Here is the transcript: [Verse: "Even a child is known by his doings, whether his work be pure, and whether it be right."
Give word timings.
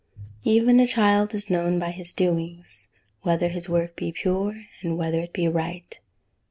[Verse: 0.17 0.39
"Even 0.45 0.79
a 0.79 0.87
child 0.87 1.31
is 1.35 1.47
known 1.51 1.77
by 1.77 1.91
his 1.91 2.11
doings, 2.11 2.87
whether 3.21 3.49
his 3.49 3.69
work 3.69 3.95
be 3.95 4.11
pure, 4.11 4.63
and 4.81 4.97
whether 4.97 5.19
it 5.19 5.31
be 5.31 5.47
right." 5.47 5.99